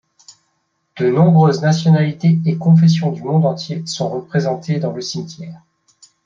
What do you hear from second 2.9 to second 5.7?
du monde entier sont représentées dans le cimetière.